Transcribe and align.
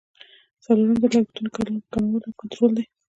څلورم 0.63 0.95
د 1.01 1.05
لګښتونو 1.43 1.79
کمول 1.93 2.21
او 2.27 2.37
کنټرولول 2.39 2.73
دي. 2.77 2.85